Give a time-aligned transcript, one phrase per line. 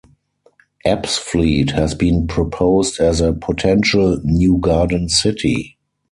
[0.83, 5.77] Ebbsfleet has been proposed as a potential new garden city.